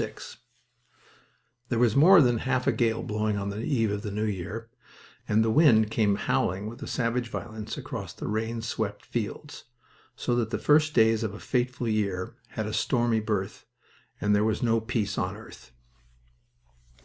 [0.00, 0.14] VI
[1.70, 4.70] There was more than half a gale blowing on the eve of the new year,
[5.26, 9.64] and the wind came howling with a savage violence across the rain swept fields,
[10.14, 13.66] so that the first day of a fateful year had a stormy birth,
[14.20, 15.72] and there was no peace on earth.